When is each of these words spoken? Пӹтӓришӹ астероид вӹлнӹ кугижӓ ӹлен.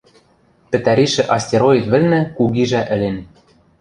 Пӹтӓришӹ 0.69 1.23
астероид 1.35 1.85
вӹлнӹ 1.91 2.21
кугижӓ 2.35 2.81
ӹлен. 2.93 3.17